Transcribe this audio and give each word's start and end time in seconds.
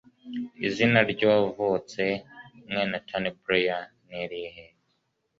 izina 0.67 0.99
ry’uwavutse 1.11 2.03
mwene 2.69 2.97
Tony 3.07 3.29
Blair 3.41 3.79
ni 4.07 4.17
irihe? 4.23 4.65